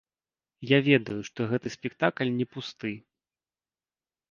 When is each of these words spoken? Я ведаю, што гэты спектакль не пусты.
Я 0.71 0.79
ведаю, 0.87 1.17
што 1.27 1.39
гэты 1.51 1.67
спектакль 1.77 2.33
не 2.41 2.49
пусты. 2.57 2.95